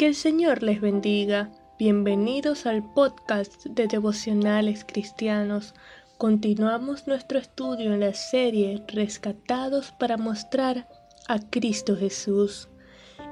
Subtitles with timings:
[0.00, 1.50] Que el Señor les bendiga.
[1.78, 5.74] Bienvenidos al podcast de devocionales cristianos.
[6.16, 10.88] Continuamos nuestro estudio en la serie Rescatados para mostrar
[11.28, 12.70] a Cristo Jesús.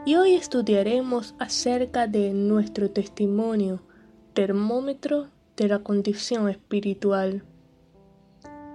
[0.05, 3.83] Y hoy estudiaremos acerca de nuestro testimonio,
[4.35, 7.45] termómetro de la condición espiritual.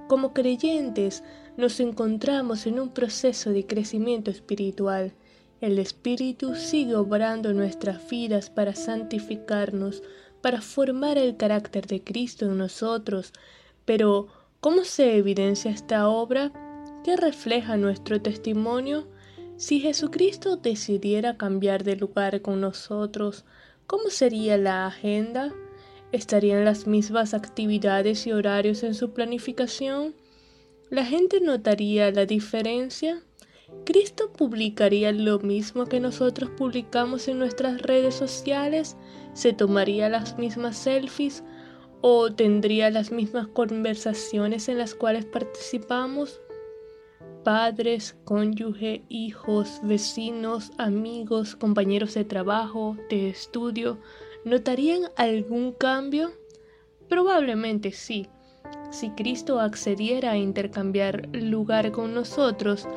[0.08, 1.24] Como creyentes
[1.58, 5.14] nos encontramos en un proceso de crecimiento espiritual
[5.64, 10.04] el Espíritu sigue obrando en nuestras vidas para santificarnos,
[10.42, 13.32] para formar el carácter de Cristo en nosotros.
[13.86, 14.28] Pero,
[14.60, 16.52] ¿cómo se evidencia esta obra?
[17.06, 19.08] ¿Qué refleja nuestro testimonio?
[19.56, 23.46] Si Jesucristo decidiera cambiar de lugar con nosotros,
[23.88, 25.54] ¿cómo sería la agenda?
[26.12, 30.14] ¿Estarían las mismas actividades y horarios en su planificación?
[30.90, 33.24] ¿La gente notaría la diferencia?
[33.86, 38.96] ¿Cristo publicaría lo mismo que nosotros publicamos en nuestras redes sociales?
[39.34, 41.44] ¿Se tomaría las mismas selfies?
[42.02, 46.40] ¿O tendría las mismas conversaciones en las cuales participamos?
[47.44, 53.98] Padres, cónyuge, hijos, vecinos, amigos, compañeros de trabajo, de estudio,
[54.46, 56.32] ¿notarían algún cambio?
[57.10, 58.28] Probablemente sí.
[58.92, 62.88] Si Cristo accediera a intercambiar lugar con nosotros,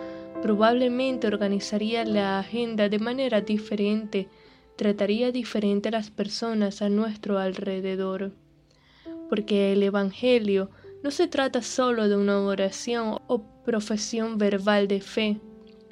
[0.46, 4.28] Probablemente organizaría la agenda de manera diferente,
[4.76, 8.30] trataría diferente a las personas a nuestro alrededor.
[9.28, 10.70] Porque el Evangelio
[11.02, 15.40] no se trata solo de una oración o profesión verbal de fe,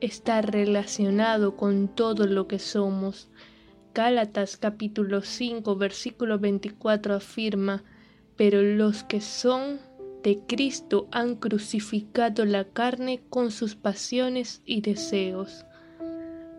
[0.01, 3.29] está relacionado con todo lo que somos.
[3.93, 7.83] Gálatas capítulo 5 versículo 24 afirma,
[8.37, 9.81] pero los que son
[10.25, 15.67] de Cristo han crucificado la carne con sus pasiones y deseos.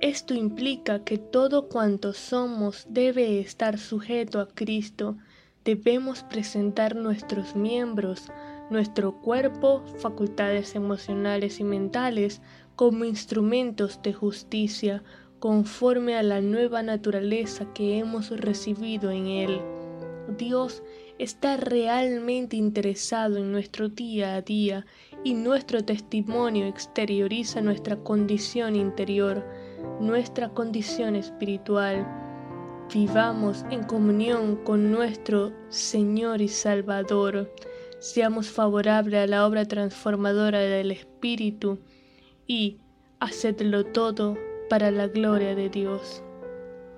[0.02, 5.18] Esto implica que todo cuanto somos debe estar sujeto a Cristo.
[5.64, 8.32] Debemos presentar nuestros miembros,
[8.70, 12.44] nuestro cuerpo, facultades emocionales y mentales,
[12.76, 15.04] como instrumentos de justicia,
[15.40, 19.62] conforme a la nueva naturaleza que hemos recibido en Él.
[20.38, 20.84] Dios
[21.18, 24.86] está realmente interesado en nuestro día a día
[25.24, 29.46] y nuestro testimonio exterioriza nuestra condición interior,
[30.00, 32.06] nuestra condición espiritual.
[32.94, 37.52] Vivamos en comunión con nuestro Señor y Salvador.
[38.00, 41.80] Seamos favorables a la obra transformadora del Espíritu
[42.46, 42.78] y
[43.20, 44.38] hacedlo todo
[44.70, 46.22] para la gloria de Dios.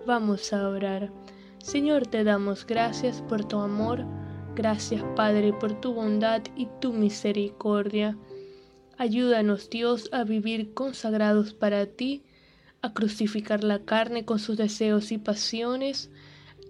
[0.06, 1.12] Vamos a orar.
[1.60, 4.06] Señor, te damos gracias por tu amor,
[4.56, 8.18] gracias Padre por tu bondad y tu misericordia.
[8.98, 12.24] Ayúdanos Dios a vivir consagrados para ti,
[12.82, 16.10] a crucificar la carne con sus deseos y pasiones,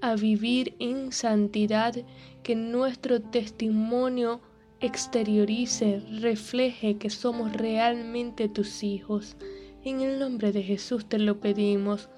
[0.02, 1.96] a vivir en santidad,
[2.44, 4.42] que nuestro testimonio
[4.80, 9.38] exteriorice, refleje que somos realmente tus hijos.
[9.84, 12.10] En el nombre de Jesús te lo pedimos.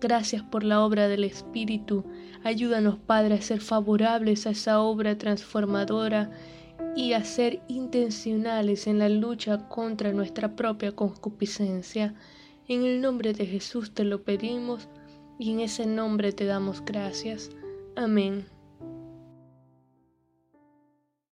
[0.00, 2.04] Gracias por la obra del Espíritu.
[2.42, 6.30] Ayúdanos, Padre, a ser favorables a esa obra transformadora
[6.96, 12.14] y a ser intencionales en la lucha contra nuestra propia concupiscencia.
[12.66, 14.88] En el nombre de Jesús te lo pedimos
[15.38, 17.50] y en ese nombre te damos gracias.
[17.94, 18.59] Amén.